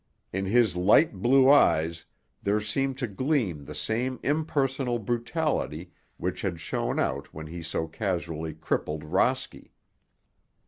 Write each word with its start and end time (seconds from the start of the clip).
In 0.33 0.45
his 0.45 0.75
light 0.75 1.13
blue 1.21 1.47
eyes 1.47 2.05
there 2.41 2.59
seemed 2.59 2.97
to 2.97 3.07
gleam 3.07 3.65
the 3.65 3.75
same 3.75 4.19
impersonal 4.23 4.97
brutality 4.97 5.91
which 6.17 6.41
had 6.41 6.59
shown 6.59 6.97
out 6.97 7.31
when 7.35 7.45
he 7.45 7.61
so 7.61 7.87
casually 7.87 8.55
crippled 8.55 9.03
Rosky. 9.03 9.73